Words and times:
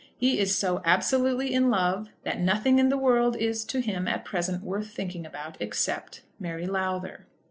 He 0.17 0.39
is 0.39 0.57
so 0.57 0.81
absolutely 0.83 1.53
in 1.53 1.69
love 1.69 2.09
that 2.23 2.39
nothing 2.39 2.79
in 2.79 2.89
the 2.89 2.97
world 2.97 3.35
is, 3.35 3.63
to 3.65 3.81
him, 3.81 4.07
at 4.07 4.25
present 4.25 4.63
worth 4.63 4.89
thinking 4.89 5.27
about 5.27 5.57
except 5.59 6.23
Mary 6.39 6.65
Lowther. 6.65 7.27